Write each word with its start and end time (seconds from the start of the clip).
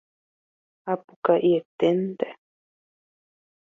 Apukaiténte. 0.91 2.27